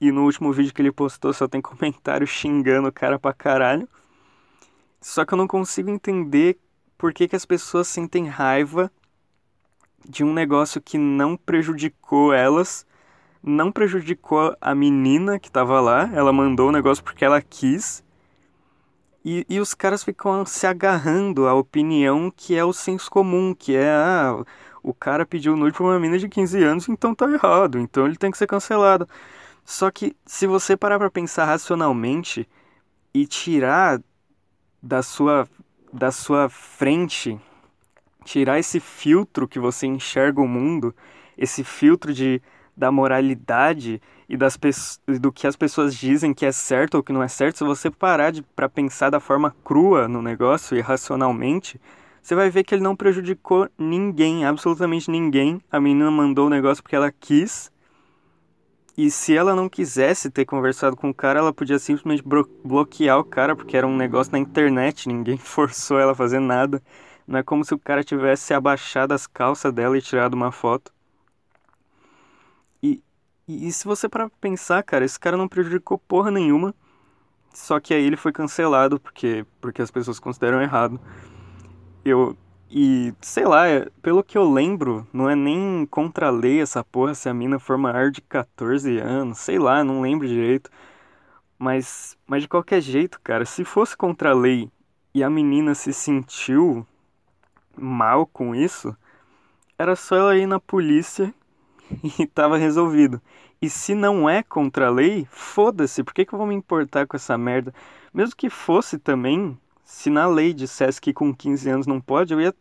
E 0.00 0.12
no 0.12 0.24
último 0.24 0.52
vídeo 0.52 0.72
que 0.72 0.80
ele 0.80 0.92
postou 0.92 1.32
só 1.32 1.48
tem 1.48 1.60
comentário 1.62 2.26
xingando 2.26 2.88
o 2.88 2.92
cara 2.92 3.18
pra 3.18 3.32
caralho. 3.32 3.88
Só 5.00 5.24
que 5.24 5.34
eu 5.34 5.38
não 5.38 5.46
consigo 5.46 5.90
entender 5.90 6.58
por 6.96 7.12
que, 7.12 7.28
que 7.28 7.36
as 7.36 7.44
pessoas 7.44 7.86
sentem 7.86 8.26
raiva 8.26 8.90
de 10.08 10.24
um 10.24 10.32
negócio 10.32 10.80
que 10.80 10.98
não 10.98 11.36
prejudicou 11.36 12.32
elas, 12.32 12.86
não 13.42 13.70
prejudicou 13.70 14.56
a 14.60 14.74
menina 14.74 15.38
que 15.38 15.50
tava 15.50 15.80
lá, 15.80 16.10
ela 16.12 16.32
mandou 16.32 16.68
o 16.68 16.72
negócio 16.72 17.04
porque 17.04 17.24
ela 17.24 17.40
quis. 17.40 18.02
E, 19.24 19.44
e 19.48 19.60
os 19.60 19.74
caras 19.74 20.02
ficam 20.02 20.46
se 20.46 20.66
agarrando 20.66 21.46
à 21.46 21.54
opinião 21.54 22.32
que 22.34 22.56
é 22.56 22.64
o 22.64 22.72
senso 22.72 23.10
comum, 23.10 23.54
que 23.54 23.76
é 23.76 23.90
ah, 23.90 24.44
o 24.82 24.94
cara 24.94 25.26
pediu 25.26 25.56
nude 25.56 25.76
pra 25.76 25.84
uma 25.84 25.98
menina 25.98 26.18
de 26.18 26.28
15 26.28 26.62
anos, 26.62 26.88
então 26.88 27.14
tá 27.14 27.30
errado, 27.30 27.78
então 27.78 28.06
ele 28.06 28.16
tem 28.16 28.30
que 28.30 28.38
ser 28.38 28.46
cancelado. 28.46 29.08
Só 29.64 29.90
que 29.90 30.16
se 30.24 30.46
você 30.46 30.76
parar 30.76 30.98
pra 30.98 31.10
pensar 31.10 31.44
racionalmente 31.44 32.48
e 33.12 33.26
tirar 33.26 34.00
da 34.82 35.02
sua 35.02 35.48
da 35.92 36.10
sua 36.10 36.48
frente 36.48 37.40
tirar 38.24 38.58
esse 38.58 38.78
filtro 38.78 39.48
que 39.48 39.58
você 39.58 39.86
enxerga 39.86 40.40
o 40.40 40.46
mundo, 40.46 40.94
esse 41.36 41.64
filtro 41.64 42.12
de, 42.12 42.42
da 42.76 42.92
moralidade 42.92 44.02
e 44.28 44.36
das 44.36 44.58
do 45.18 45.32
que 45.32 45.46
as 45.46 45.56
pessoas 45.56 45.94
dizem 45.94 46.34
que 46.34 46.44
é 46.44 46.52
certo 46.52 46.96
ou 46.96 47.02
que 47.02 47.12
não 47.12 47.22
é 47.22 47.28
certo, 47.28 47.58
se 47.58 47.64
você 47.64 47.90
parar 47.90 48.34
para 48.54 48.68
pensar 48.68 49.08
da 49.08 49.18
forma 49.18 49.54
crua 49.64 50.06
no 50.06 50.20
negócio 50.20 50.76
e 50.76 50.80
racionalmente, 50.82 51.80
você 52.28 52.34
vai 52.34 52.50
ver 52.50 52.62
que 52.62 52.74
ele 52.74 52.82
não 52.82 52.94
prejudicou 52.94 53.70
ninguém, 53.78 54.44
absolutamente 54.44 55.10
ninguém. 55.10 55.62
A 55.72 55.80
menina 55.80 56.10
mandou 56.10 56.46
o 56.46 56.50
negócio 56.50 56.82
porque 56.82 56.94
ela 56.94 57.10
quis. 57.10 57.72
E 58.94 59.10
se 59.10 59.34
ela 59.34 59.54
não 59.54 59.66
quisesse 59.66 60.30
ter 60.30 60.44
conversado 60.44 60.94
com 60.94 61.08
o 61.08 61.14
cara, 61.14 61.38
ela 61.38 61.54
podia 61.54 61.78
simplesmente 61.78 62.22
bloquear 62.62 63.18
o 63.18 63.24
cara, 63.24 63.56
porque 63.56 63.74
era 63.74 63.86
um 63.86 63.96
negócio 63.96 64.30
na 64.30 64.38
internet, 64.38 65.08
ninguém 65.08 65.38
forçou 65.40 65.98
ela 65.98 66.12
a 66.12 66.14
fazer 66.14 66.38
nada. 66.38 66.82
Não 67.26 67.38
é 67.38 67.42
como 67.42 67.64
se 67.64 67.72
o 67.72 67.78
cara 67.78 68.04
tivesse 68.04 68.52
abaixado 68.52 69.14
as 69.14 69.26
calças 69.26 69.72
dela 69.72 69.96
e 69.96 70.02
tirado 70.02 70.34
uma 70.34 70.52
foto. 70.52 70.92
E, 72.82 73.02
e, 73.48 73.68
e 73.68 73.72
se 73.72 73.86
você 73.86 74.06
para 74.06 74.28
pensar, 74.38 74.82
cara, 74.82 75.02
esse 75.02 75.18
cara 75.18 75.38
não 75.38 75.48
prejudicou 75.48 75.96
porra 75.96 76.30
nenhuma. 76.30 76.74
Só 77.54 77.80
que 77.80 77.94
aí 77.94 78.04
ele 78.04 78.18
foi 78.18 78.32
cancelado 78.32 79.00
porque, 79.00 79.46
porque 79.62 79.80
as 79.80 79.90
pessoas 79.90 80.20
consideram 80.20 80.60
errado. 80.60 81.00
Eu. 82.08 82.36
E, 82.70 83.14
sei 83.22 83.46
lá, 83.46 83.66
é, 83.66 83.88
pelo 84.02 84.22
que 84.22 84.36
eu 84.36 84.50
lembro, 84.50 85.06
não 85.12 85.28
é 85.28 85.34
nem 85.34 85.86
contra 85.90 86.26
a 86.28 86.30
lei 86.30 86.60
essa 86.60 86.84
porra 86.84 87.14
se 87.14 87.28
a 87.28 87.34
mina 87.34 87.58
for 87.58 87.78
maior 87.78 88.10
de 88.10 88.20
14 88.20 88.98
anos, 88.98 89.38
sei 89.38 89.58
lá, 89.58 89.82
não 89.82 90.02
lembro 90.02 90.28
direito. 90.28 90.70
Mas, 91.58 92.16
mas 92.26 92.42
de 92.42 92.48
qualquer 92.48 92.80
jeito, 92.80 93.20
cara, 93.22 93.44
se 93.44 93.64
fosse 93.64 93.96
contra 93.96 94.30
a 94.30 94.34
lei 94.34 94.70
e 95.14 95.22
a 95.24 95.30
menina 95.30 95.74
se 95.74 95.92
sentiu 95.92 96.86
mal 97.76 98.26
com 98.26 98.54
isso, 98.54 98.96
era 99.78 99.96
só 99.96 100.16
ela 100.16 100.36
ir 100.36 100.46
na 100.46 100.60
polícia 100.60 101.32
e 102.18 102.26
tava 102.26 102.56
resolvido. 102.56 103.20
E 103.60 103.68
se 103.68 103.94
não 103.94 104.28
é 104.28 104.42
contra 104.42 104.86
a 104.86 104.90
lei, 104.90 105.26
foda-se, 105.30 106.04
por 106.04 106.14
que, 106.14 106.24
que 106.24 106.32
eu 106.32 106.38
vou 106.38 106.46
me 106.46 106.54
importar 106.54 107.06
com 107.06 107.16
essa 107.16 107.36
merda? 107.36 107.74
Mesmo 108.12 108.36
que 108.36 108.48
fosse 108.48 108.98
também, 108.98 109.58
se 109.88 110.10
na 110.10 110.26
lei 110.26 110.52
dissesse 110.52 111.00
que 111.00 111.14
com 111.14 111.34
15 111.34 111.70
anos 111.70 111.86
não 111.86 111.98
pode, 111.98 112.34
eu 112.34 112.40
ia 112.40 112.54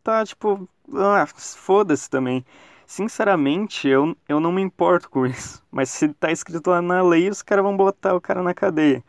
tá 0.00 0.24
tipo, 0.24 0.68
ah, 0.94 1.26
foda-se 1.26 2.08
também. 2.08 2.44
Sinceramente, 2.86 3.88
eu, 3.88 4.16
eu 4.28 4.38
não 4.38 4.52
me 4.52 4.62
importo 4.62 5.10
com 5.10 5.26
isso. 5.26 5.60
Mas 5.72 5.90
se 5.90 6.08
tá 6.14 6.30
escrito 6.30 6.70
lá 6.70 6.80
na 6.80 7.02
lei, 7.02 7.28
os 7.28 7.42
caras 7.42 7.64
vão 7.64 7.76
botar 7.76 8.14
o 8.14 8.20
cara 8.20 8.44
na 8.44 8.54
cadeia. 8.54 9.02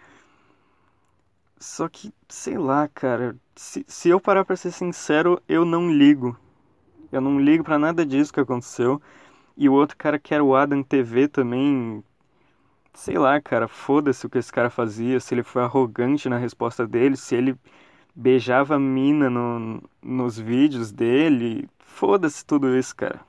Só 1.60 1.88
que, 1.88 2.12
sei 2.28 2.58
lá, 2.58 2.88
cara, 2.88 3.36
se, 3.56 3.86
se 3.88 4.10
eu 4.10 4.20
parar 4.20 4.44
pra 4.44 4.56
ser 4.56 4.72
sincero, 4.72 5.40
eu 5.48 5.64
não 5.64 5.92
ligo. 5.92 6.36
Eu 7.12 7.22
não 7.22 7.40
ligo 7.40 7.64
para 7.64 7.78
nada 7.78 8.04
disso 8.04 8.34
que 8.34 8.40
aconteceu. 8.40 9.00
E 9.56 9.70
o 9.70 9.74
outro 9.74 9.96
cara 9.96 10.18
que 10.18 10.34
era 10.34 10.44
o 10.44 10.56
Adam 10.56 10.82
TV 10.82 11.28
também. 11.28 12.04
Sei 12.94 13.18
lá, 13.18 13.40
cara, 13.40 13.68
foda-se 13.68 14.26
o 14.26 14.30
que 14.30 14.38
esse 14.38 14.52
cara 14.52 14.70
fazia, 14.70 15.20
se 15.20 15.34
ele 15.34 15.44
foi 15.44 15.64
arrogante 15.64 16.28
na 16.28 16.38
resposta 16.38 16.86
dele, 16.88 17.16
se 17.16 17.36
ele 17.36 17.58
beijava 18.16 18.76
a 18.76 18.80
mina 18.80 19.30
no, 19.30 19.82
nos 20.02 20.38
vídeos 20.38 20.92
dele. 20.92 21.70
Foda-se 21.80 22.46
tudo 22.46 22.78
isso, 22.78 22.96
cara. 22.96 23.22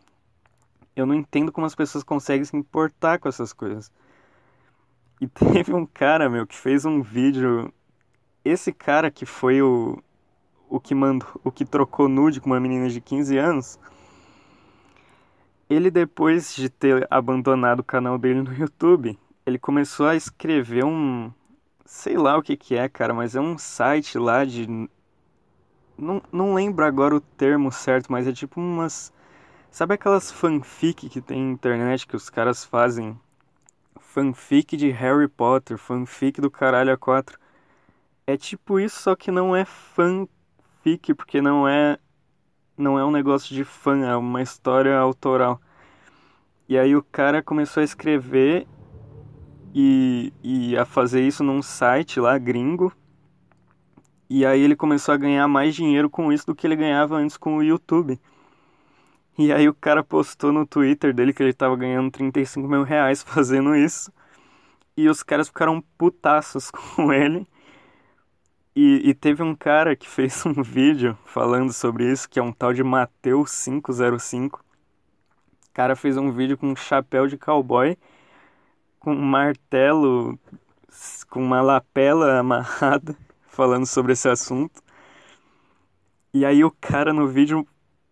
Eu 0.97 1.07
não 1.07 1.15
entendo 1.15 1.53
como 1.53 1.67
as 1.67 1.75
pessoas 1.75 2.03
conseguem 2.05 2.45
se 2.45 2.57
importar 2.57 3.19
com 3.19 3.29
essas 3.29 3.53
coisas. 3.53 3.93
E 5.21 5.27
teve 5.29 5.73
um 5.73 5.87
cara, 5.87 6.29
meu, 6.29 6.47
que 6.47 6.57
fez 6.57 6.85
um 6.85 7.03
vídeo. 7.03 7.73
Esse 8.45 8.73
cara 8.73 9.11
que 9.11 9.27
foi 9.27 9.63
o, 9.63 10.03
o 10.69 10.81
que 10.81 10.95
mandou, 10.95 11.29
o 11.45 11.53
que 11.53 11.65
trocou 11.65 12.09
nude 12.09 12.41
com 12.41 12.51
uma 12.51 12.61
menina 12.61 12.89
de 12.89 13.01
15 13.01 13.37
anos, 13.37 13.79
ele 15.69 15.91
depois 15.91 16.55
de 16.55 16.69
ter 16.69 17.07
abandonado 17.11 17.81
o 17.81 17.85
canal 17.85 18.19
dele 18.19 18.43
no 18.43 18.53
YouTube, 18.53 19.19
ele 19.47 19.59
começou 19.59 20.07
a 20.07 20.17
escrever 20.17 20.85
um, 20.85 21.33
sei 21.85 22.17
lá 22.17 22.37
o 22.37 22.43
que 22.43 22.57
que 22.57 22.77
é, 22.77 22.89
cara, 22.89 23.13
mas 23.15 23.35
é 23.35 23.41
um 23.41 23.59
site 23.59 24.19
lá 24.19 24.45
de 24.45 24.67
não, 25.99 26.23
não 26.33 26.55
lembro 26.55 26.85
agora 26.85 27.15
o 27.15 27.21
termo 27.21 27.71
certo, 27.71 28.11
mas 28.11 28.27
é 28.27 28.33
tipo 28.33 28.61
umas 28.61 29.13
sabe 29.71 29.95
aquelas 29.95 30.31
fanfic 30.31 31.09
que 31.09 31.21
tem 31.21 31.43
na 31.45 31.53
internet 31.53 32.07
que 32.07 32.17
os 32.17 32.31
caras 32.31 32.65
fazem 32.65 33.19
fanfic 34.01 34.77
de 34.77 34.91
Harry 34.91 35.29
Potter, 35.29 35.79
fanfic 35.79 36.41
do 36.41 36.51
caralho 36.51 36.93
a 36.93 36.97
4. 36.97 37.39
É 38.27 38.37
tipo 38.37 38.81
isso, 38.81 39.01
só 39.01 39.15
que 39.15 39.31
não 39.31 39.55
é 39.55 39.65
fan 39.65 40.27
fique, 40.83 41.15
porque 41.15 41.41
não 41.41 41.69
é 41.69 41.99
não 42.77 42.99
é 42.99 43.05
um 43.05 43.11
negócio 43.11 43.55
de 43.55 43.63
fã, 43.65 44.05
é 44.07 44.17
uma 44.17 44.43
história 44.43 44.97
autoral. 44.97 45.61
E 46.69 46.79
aí 46.79 46.97
o 46.97 47.03
cara 47.03 47.43
começou 47.43 47.83
a 47.83 47.85
escrever 47.85 48.67
e, 49.75 50.33
e 50.43 50.77
a 50.77 50.85
fazer 50.85 51.27
isso 51.27 51.45
num 51.45 51.63
site 51.63 52.21
lá 52.21 52.37
gringo. 52.39 52.93
E 54.29 54.47
aí 54.47 54.61
ele 54.61 54.77
começou 54.77 55.13
a 55.13 55.17
ganhar 55.17 55.47
mais 55.49 55.75
dinheiro 55.75 56.09
com 56.09 56.33
isso 56.33 56.47
do 56.47 56.55
que 56.55 56.67
ele 56.67 56.77
ganhava 56.77 57.17
antes 57.17 57.37
com 57.37 57.57
o 57.57 57.63
YouTube. 57.63 58.19
E 59.39 59.53
aí 59.53 59.69
o 59.69 59.75
cara 59.75 60.05
postou 60.05 60.53
no 60.53 60.67
Twitter 60.67 61.15
dele 61.15 61.33
que 61.33 61.43
ele 61.43 61.53
tava 61.53 61.75
ganhando 61.77 62.11
35 62.11 62.69
mil 62.69 62.83
reais 62.83 63.23
fazendo 63.25 63.75
isso. 63.75 64.13
E 64.97 65.09
os 65.09 65.23
caras 65.23 65.49
ficaram 65.49 65.81
putaços 65.97 66.71
com 66.97 67.13
ele. 67.13 67.47
E, 68.75 69.11
e, 69.11 69.15
teve 69.15 69.43
um 69.43 69.55
cara 69.55 69.97
que 69.97 70.09
fez 70.09 70.45
um 70.47 70.53
vídeo 70.63 71.19
falando 71.25 71.73
sobre 71.73 72.11
isso, 72.11 72.29
que 72.29 72.39
é 72.39 72.43
um 72.43 72.53
tal 72.53 72.73
de 72.73 72.85
Mateus 72.85 73.65
505. 73.65 74.61
O 74.61 75.73
cara 75.73 75.97
fez 75.97 76.17
um 76.17 76.31
vídeo 76.31 76.57
com 76.57 76.69
um 76.69 76.77
chapéu 76.77 77.27
de 77.27 77.37
cowboy, 77.37 77.97
com 79.01 79.13
um 79.13 79.21
martelo, 79.21 80.39
com 81.29 81.43
uma 81.43 81.61
lapela 81.61 82.39
amarrada, 82.39 83.17
falando 83.49 83.87
sobre 83.87 84.13
esse 84.13 84.29
assunto. 84.29 84.81
E 86.33 86.45
aí 86.45 86.63
o 86.63 86.71
cara 86.71 87.13
no 87.13 87.27
vídeo 87.27 87.67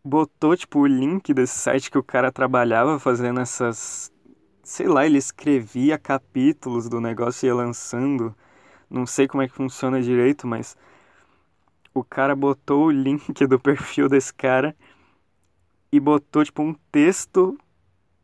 botou, 0.05 0.57
tipo, 0.57 0.81
o 0.81 0.87
link 0.87 1.33
desse 1.33 1.57
site 1.57 1.91
que 1.91 1.99
o 1.99 2.03
cara 2.03 2.33
trabalhava 2.33 2.99
fazendo 2.99 3.39
essas... 3.41 4.13
Sei 4.65 4.89
lá, 4.89 5.07
ele 5.07 5.19
escrevia 5.19 5.97
capítulos 5.97 6.89
do 6.89 7.01
negócio 7.01 7.47
e 7.47 7.49
ia 7.49 7.55
lançando 7.55 8.35
não 8.91 9.07
sei 9.07 9.29
como 9.29 9.43
é 9.43 9.49
que 9.49 9.55
funciona 9.55 10.01
direito, 10.01 10.47
mas 10.47 10.77
o 11.93 12.03
cara 12.03 12.35
botou 12.35 12.87
o 12.87 12.91
link 12.91 13.47
do 13.47 13.59
perfil 13.61 14.09
desse 14.09 14.33
cara 14.33 14.75
e 15.93 16.01
botou 16.01 16.45
tipo 16.45 16.63
um 16.63 16.75
texto 16.91 17.59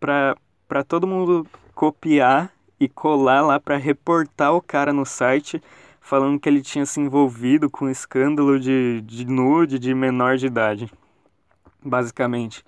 pra, 0.01 0.37
pra 0.67 0.83
todo 0.83 1.07
mundo 1.07 1.47
copiar 1.75 2.54
e 2.79 2.89
colar 2.89 3.43
lá 3.43 3.61
para 3.61 3.77
reportar 3.77 4.53
o 4.55 4.63
cara 4.63 4.93
no 4.93 5.05
site 5.05 5.63
falando 6.01 6.39
que 6.39 6.49
ele 6.49 6.61
tinha 6.61 6.85
se 6.85 7.01
envolvido 7.01 7.71
com 7.71 7.87
um 7.87 7.91
escândalo 7.91 8.61
de, 8.61 9.01
de 9.03 9.25
nude 9.25 9.79
de 9.79 9.95
menor 9.95 10.37
de 10.37 10.47
idade, 10.47 10.93
basicamente. 11.83 12.63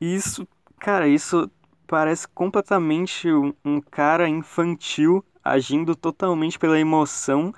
E 0.00 0.14
isso, 0.14 0.46
cara, 0.78 1.08
isso 1.08 1.50
parece 1.86 2.28
completamente 2.28 3.32
um, 3.32 3.54
um 3.64 3.80
cara 3.80 4.28
infantil 4.28 5.24
agindo 5.42 5.96
totalmente 5.96 6.58
pela 6.58 6.78
emoção 6.78 7.54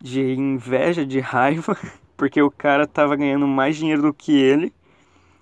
de 0.00 0.34
inveja, 0.34 1.04
de 1.04 1.20
raiva, 1.20 1.76
porque 2.16 2.40
o 2.40 2.50
cara 2.50 2.86
tava 2.86 3.16
ganhando 3.16 3.46
mais 3.46 3.76
dinheiro 3.76 4.02
do 4.02 4.14
que 4.14 4.32
ele. 4.32 4.72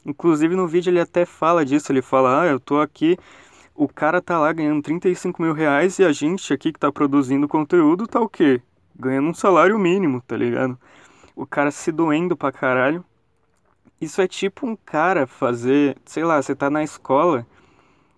Inclusive 0.04 0.54
no 0.54 0.66
vídeo 0.66 0.90
ele 0.90 1.00
até 1.00 1.25
fala 1.25 1.64
disso, 1.64 1.90
ele 1.90 2.02
fala, 2.02 2.43
ah, 2.43 2.47
eu 2.47 2.61
tô 2.61 2.81
aqui, 2.81 3.19
o 3.75 3.88
cara 3.88 4.23
tá 4.23 4.38
lá 4.38 4.52
ganhando 4.52 4.83
35 4.83 5.43
mil 5.43 5.52
reais 5.52 5.99
e 5.99 6.04
a 6.04 6.12
gente 6.12 6.52
aqui 6.52 6.73
que 6.73 6.78
tá 6.78 6.93
produzindo 6.93 7.49
conteúdo 7.49 8.07
tá 8.07 8.21
o 8.21 8.28
quê? 8.28 8.62
Ganhando 8.95 9.28
um 9.28 9.35
salário 9.35 9.78
mínimo, 9.78 10.21
tá 10.21 10.37
ligado? 10.37 10.78
O 11.35 11.45
cara 11.45 11.71
se 11.73 11.90
doendo 11.90 12.37
pra 12.37 12.52
caralho. 12.52 13.04
Isso 14.00 14.21
é 14.23 14.28
tipo 14.28 14.66
um 14.66 14.76
cara 14.76 15.26
fazer, 15.26 15.97
sei 16.04 16.25
lá, 16.25 16.40
você 16.40 16.54
tá 16.54 16.71
na 16.71 16.85
escola 16.85 17.47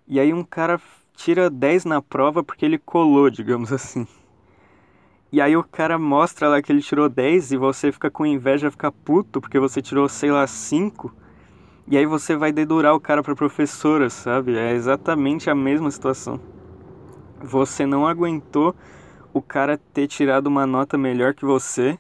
e 0.06 0.20
aí 0.20 0.32
um 0.32 0.44
cara 0.44 0.80
tira 1.14 1.48
10 1.48 1.86
na 1.86 2.02
prova 2.02 2.44
porque 2.44 2.64
ele 2.64 2.78
colou, 2.78 3.30
digamos 3.30 3.72
assim. 3.72 4.06
E 5.32 5.40
aí 5.40 5.56
o 5.56 5.64
cara 5.64 5.98
mostra 5.98 6.48
lá 6.48 6.60
que 6.60 6.70
ele 6.70 6.82
tirou 6.82 7.08
10 7.08 7.52
e 7.52 7.56
você 7.56 7.90
fica 7.90 8.10
com 8.10 8.26
inveja, 8.26 8.70
fica 8.70 8.92
puto 8.92 9.40
porque 9.40 9.58
você 9.58 9.80
tirou, 9.80 10.08
sei 10.08 10.30
lá, 10.30 10.46
5. 10.46 11.14
E 11.88 11.96
aí 11.96 12.04
você 12.04 12.34
vai 12.34 12.50
dedurar 12.50 12.94
o 12.94 13.00
cara 13.00 13.22
pra 13.22 13.36
professora, 13.36 14.10
sabe? 14.10 14.56
É 14.58 14.72
exatamente 14.72 15.48
a 15.48 15.54
mesma 15.54 15.88
situação. 15.88 16.40
Você 17.40 17.86
não 17.86 18.08
aguentou 18.08 18.74
o 19.32 19.40
cara 19.40 19.78
ter 19.94 20.08
tirado 20.08 20.48
uma 20.48 20.66
nota 20.66 20.98
melhor 20.98 21.32
que 21.32 21.44
você, 21.44 21.96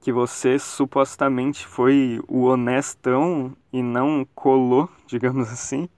que 0.00 0.10
você 0.10 0.58
supostamente 0.58 1.64
foi 1.64 2.20
o 2.26 2.46
honestão 2.46 3.56
e 3.72 3.82
não 3.82 4.26
colou, 4.34 4.88
digamos 5.06 5.48
assim. 5.48 5.88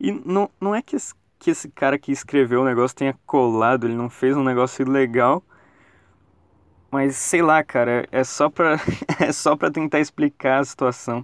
E 0.00 0.10
não, 0.10 0.48
não 0.58 0.74
é 0.74 0.80
que 0.80 0.96
esse, 0.96 1.12
que 1.38 1.50
esse 1.50 1.68
cara 1.68 1.98
que 1.98 2.10
escreveu 2.10 2.62
o 2.62 2.64
negócio 2.64 2.96
tenha 2.96 3.14
colado, 3.26 3.86
ele 3.86 3.94
não 3.94 4.08
fez 4.08 4.34
um 4.34 4.42
negócio 4.42 4.88
legal. 4.88 5.42
Mas 6.90 7.16
sei 7.16 7.42
lá, 7.42 7.62
cara, 7.62 8.08
é 8.10 8.24
só 8.24 8.48
pra, 8.48 8.76
é 9.20 9.30
só 9.30 9.54
pra 9.56 9.70
tentar 9.70 10.00
explicar 10.00 10.60
a 10.60 10.64
situação. 10.64 11.22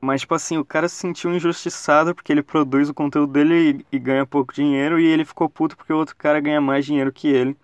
Mas, 0.00 0.20
tipo 0.20 0.34
assim, 0.34 0.58
o 0.58 0.64
cara 0.64 0.88
se 0.88 0.96
sentiu 0.96 1.34
injustiçado 1.34 2.14
porque 2.14 2.32
ele 2.32 2.42
produz 2.42 2.88
o 2.88 2.94
conteúdo 2.94 3.32
dele 3.32 3.84
e, 3.90 3.96
e 3.96 3.98
ganha 3.98 4.26
pouco 4.26 4.52
dinheiro, 4.52 5.00
e 5.00 5.06
ele 5.06 5.24
ficou 5.24 5.48
puto 5.48 5.76
porque 5.76 5.92
o 5.92 5.96
outro 5.96 6.14
cara 6.16 6.40
ganha 6.40 6.60
mais 6.60 6.84
dinheiro 6.84 7.12
que 7.12 7.28
ele. 7.28 7.56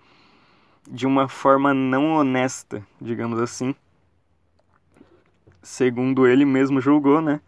De 0.91 1.07
uma 1.07 1.29
forma 1.29 1.73
não 1.73 2.15
honesta, 2.15 2.85
digamos 3.01 3.41
assim. 3.41 3.75
Segundo 5.63 6.27
ele 6.27 6.45
mesmo 6.45 6.81
julgou, 6.81 7.21
né? 7.21 7.41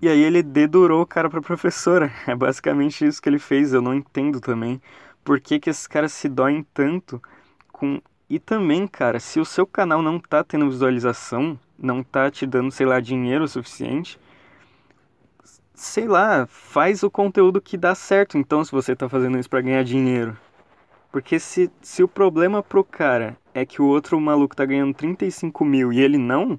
E 0.00 0.08
aí 0.08 0.20
ele 0.22 0.42
dedurou 0.42 1.00
o 1.02 1.06
cara 1.06 1.30
pra 1.30 1.40
professora. 1.40 2.12
É 2.26 2.34
basicamente 2.34 3.06
isso 3.06 3.22
que 3.22 3.28
ele 3.28 3.38
fez. 3.38 3.72
Eu 3.72 3.80
não 3.80 3.94
entendo 3.94 4.40
também 4.40 4.80
por 5.24 5.40
que, 5.40 5.58
que 5.58 5.70
esses 5.70 5.86
caras 5.86 6.12
se 6.12 6.28
doem 6.28 6.62
tanto 6.74 7.20
com. 7.72 8.00
E 8.28 8.38
também, 8.38 8.86
cara, 8.86 9.20
se 9.20 9.40
o 9.40 9.44
seu 9.44 9.66
canal 9.66 10.02
não 10.02 10.18
tá 10.18 10.44
tendo 10.44 10.68
visualização, 10.68 11.58
não 11.78 12.02
tá 12.02 12.30
te 12.30 12.46
dando, 12.46 12.70
sei 12.70 12.86
lá, 12.86 13.00
dinheiro 13.00 13.46
suficiente, 13.46 14.18
sei 15.74 16.08
lá, 16.08 16.46
faz 16.46 17.02
o 17.02 17.10
conteúdo 17.10 17.60
que 17.60 17.76
dá 17.76 17.94
certo. 17.94 18.38
Então, 18.38 18.64
se 18.64 18.72
você 18.72 18.96
tá 18.96 19.08
fazendo 19.08 19.38
isso 19.38 19.50
para 19.50 19.60
ganhar 19.60 19.84
dinheiro. 19.84 20.36
Porque 21.12 21.38
se, 21.38 21.70
se 21.80 22.02
o 22.02 22.08
problema 22.08 22.62
pro 22.62 22.84
cara 22.84 23.36
é 23.54 23.64
que 23.64 23.80
o 23.80 23.86
outro 23.86 24.20
maluco 24.20 24.56
tá 24.56 24.64
ganhando 24.64 24.94
35 24.94 25.64
mil 25.64 25.92
e 25.92 26.00
ele 26.00 26.18
não, 26.18 26.58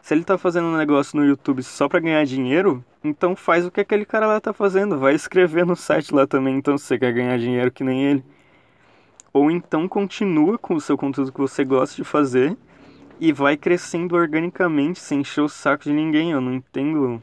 se 0.00 0.14
ele 0.14 0.24
tá 0.24 0.38
fazendo 0.38 0.68
um 0.68 0.76
negócio 0.76 1.18
no 1.18 1.24
YouTube 1.24 1.62
só 1.62 1.88
para 1.88 2.00
ganhar 2.00 2.24
dinheiro, 2.24 2.84
então 3.04 3.36
faz 3.36 3.66
o 3.66 3.70
que 3.70 3.80
aquele 3.80 4.04
cara 4.04 4.26
lá 4.26 4.40
tá 4.40 4.52
fazendo. 4.52 4.98
Vai 4.98 5.14
escrever 5.14 5.66
no 5.66 5.76
site 5.76 6.14
lá 6.14 6.26
também, 6.26 6.56
então 6.56 6.78
se 6.78 6.84
você 6.84 6.98
quer 6.98 7.12
ganhar 7.12 7.38
dinheiro 7.38 7.70
que 7.70 7.84
nem 7.84 8.04
ele. 8.04 8.24
Ou 9.32 9.50
então 9.50 9.86
continua 9.86 10.58
com 10.58 10.74
o 10.74 10.80
seu 10.80 10.96
conteúdo 10.96 11.32
que 11.32 11.40
você 11.40 11.64
gosta 11.64 11.96
de 11.96 12.04
fazer 12.04 12.56
e 13.20 13.32
vai 13.32 13.54
crescendo 13.54 14.16
organicamente, 14.16 14.98
sem 14.98 15.20
encher 15.20 15.42
o 15.42 15.48
saco 15.48 15.84
de 15.84 15.92
ninguém. 15.92 16.30
Eu 16.32 16.40
não 16.40 16.54
entendo 16.54 17.22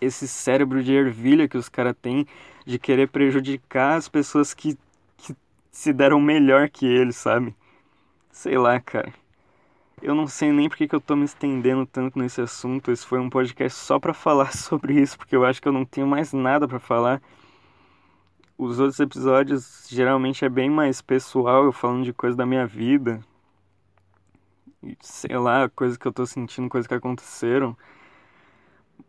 esse 0.00 0.26
cérebro 0.26 0.82
de 0.82 0.94
ervilha 0.94 1.46
que 1.46 1.58
os 1.58 1.68
caras 1.68 1.94
têm 2.00 2.26
de 2.64 2.78
querer 2.78 3.08
prejudicar 3.08 3.96
as 3.96 4.08
pessoas 4.08 4.54
que, 4.54 4.76
que 5.18 5.36
se 5.70 5.92
deram 5.92 6.18
melhor 6.20 6.70
que 6.70 6.86
eles, 6.86 7.16
sabe? 7.16 7.54
Sei 8.30 8.56
lá, 8.56 8.80
cara. 8.80 9.12
Eu 10.02 10.14
não 10.14 10.26
sei 10.26 10.50
nem 10.52 10.68
porque 10.68 10.88
que 10.88 10.94
eu 10.94 11.00
tô 11.00 11.14
me 11.14 11.24
estendendo 11.24 11.86
tanto 11.86 12.18
nesse 12.18 12.40
assunto. 12.40 12.90
Esse 12.90 13.06
foi 13.06 13.18
um 13.18 13.30
podcast 13.30 13.78
só 13.78 13.98
para 13.98 14.12
falar 14.14 14.52
sobre 14.56 14.94
isso, 15.00 15.18
porque 15.18 15.36
eu 15.36 15.44
acho 15.44 15.60
que 15.60 15.68
eu 15.68 15.72
não 15.72 15.84
tenho 15.84 16.06
mais 16.06 16.32
nada 16.32 16.66
para 16.66 16.78
falar. 16.78 17.20
Os 18.56 18.80
outros 18.80 18.98
episódios 18.98 19.86
geralmente 19.90 20.42
é 20.44 20.48
bem 20.48 20.70
mais 20.70 21.02
pessoal, 21.02 21.64
eu 21.64 21.72
falando 21.72 22.04
de 22.04 22.12
coisa 22.14 22.36
da 22.36 22.46
minha 22.46 22.66
vida. 22.66 23.20
Sei 25.00 25.36
lá, 25.36 25.68
coisas 25.68 25.96
que 25.96 26.06
eu 26.06 26.12
tô 26.12 26.26
sentindo, 26.26 26.68
coisas 26.68 26.86
que 26.86 26.94
aconteceram. 26.94 27.76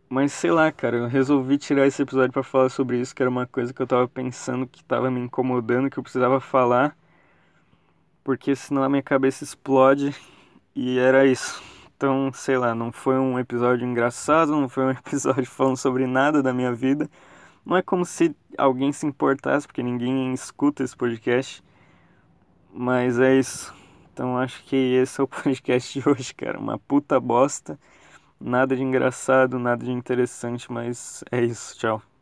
Mas 0.09 0.31
sei 0.31 0.51
lá, 0.51 0.71
cara, 0.71 0.97
eu 0.97 1.07
resolvi 1.07 1.57
tirar 1.57 1.85
esse 1.85 2.01
episódio 2.01 2.31
para 2.31 2.43
falar 2.43 2.69
sobre 2.69 2.99
isso, 2.99 3.13
que 3.13 3.21
era 3.21 3.29
uma 3.29 3.45
coisa 3.45 3.73
que 3.73 3.81
eu 3.81 3.87
tava 3.87 4.07
pensando 4.07 4.65
que 4.67 4.83
tava 4.83 5.11
me 5.11 5.19
incomodando, 5.19 5.89
que 5.89 5.99
eu 5.99 6.03
precisava 6.03 6.39
falar. 6.39 6.95
Porque 8.23 8.55
senão 8.55 8.83
a 8.83 8.89
minha 8.89 9.03
cabeça 9.03 9.43
explode 9.43 10.15
e 10.75 10.97
era 10.99 11.25
isso. 11.25 11.61
Então, 11.95 12.31
sei 12.33 12.57
lá, 12.57 12.75
não 12.75 12.91
foi 12.91 13.17
um 13.17 13.39
episódio 13.39 13.85
engraçado, 13.87 14.51
não 14.51 14.69
foi 14.69 14.85
um 14.85 14.91
episódio 14.91 15.45
falando 15.45 15.77
sobre 15.77 16.05
nada 16.07 16.43
da 16.43 16.53
minha 16.53 16.73
vida. 16.73 17.09
Não 17.65 17.75
é 17.77 17.81
como 17.81 18.05
se 18.05 18.35
alguém 18.57 18.91
se 18.93 19.05
importasse, 19.05 19.67
porque 19.67 19.83
ninguém 19.83 20.33
escuta 20.33 20.83
esse 20.83 20.95
podcast. 20.95 21.63
Mas 22.73 23.19
é 23.19 23.35
isso. 23.37 23.76
Então 24.17 24.35
acho 24.35 24.63
que 24.63 24.75
esse 24.75 25.21
é 25.21 25.23
o 25.23 25.27
podcast 25.29 25.99
de 26.01 26.09
hoje, 26.09 26.33
cara. 26.33 26.57
Uma 26.59 26.79
puta 26.79 27.19
bosta. 27.19 27.79
Nada 28.41 28.75
de 28.75 28.81
engraçado, 28.81 29.59
nada 29.59 29.85
de 29.85 29.91
interessante, 29.91 30.71
mas 30.71 31.23
é 31.31 31.43
isso. 31.43 31.77
Tchau. 31.77 32.16